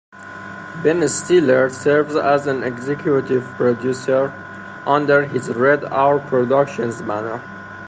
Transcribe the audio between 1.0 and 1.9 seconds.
Stiller